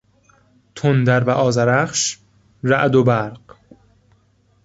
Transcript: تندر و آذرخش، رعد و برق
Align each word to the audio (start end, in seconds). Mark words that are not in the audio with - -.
تندر 0.75 1.23
و 1.23 1.29
آذرخش، 1.29 2.19
رعد 2.63 2.95
و 2.95 3.03
برق 3.03 3.41